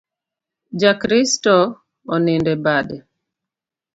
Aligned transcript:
Ja 0.83 0.91
Kristo 1.01 1.53
onindo 2.15 2.49
e 2.55 2.57
bade 2.65 2.97